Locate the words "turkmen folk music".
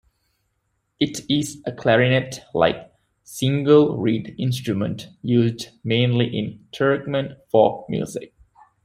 6.73-8.33